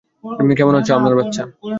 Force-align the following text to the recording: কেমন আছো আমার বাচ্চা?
কেমন 0.57 0.73
আছো 0.75 0.91
আমার 0.95 1.13
বাচ্চা? 1.19 1.43